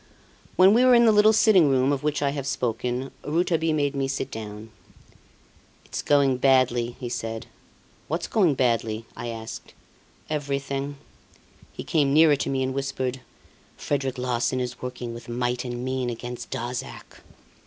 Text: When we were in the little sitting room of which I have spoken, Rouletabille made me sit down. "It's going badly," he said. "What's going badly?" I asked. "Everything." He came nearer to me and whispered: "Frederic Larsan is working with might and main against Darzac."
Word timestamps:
When 0.55 0.73
we 0.73 0.83
were 0.83 0.95
in 0.95 1.05
the 1.05 1.11
little 1.11 1.31
sitting 1.31 1.69
room 1.69 1.91
of 1.93 2.01
which 2.01 2.23
I 2.23 2.31
have 2.31 2.47
spoken, 2.47 3.11
Rouletabille 3.23 3.75
made 3.75 3.95
me 3.95 4.07
sit 4.07 4.31
down. 4.31 4.71
"It's 5.85 6.01
going 6.01 6.37
badly," 6.37 6.95
he 6.99 7.07
said. 7.07 7.45
"What's 8.07 8.25
going 8.25 8.55
badly?" 8.55 9.05
I 9.15 9.27
asked. 9.27 9.75
"Everything." 10.27 10.97
He 11.71 11.83
came 11.83 12.15
nearer 12.15 12.35
to 12.37 12.49
me 12.49 12.63
and 12.63 12.73
whispered: 12.73 13.19
"Frederic 13.77 14.17
Larsan 14.17 14.59
is 14.59 14.81
working 14.81 15.13
with 15.13 15.29
might 15.29 15.63
and 15.63 15.85
main 15.85 16.09
against 16.09 16.49
Darzac." 16.49 17.19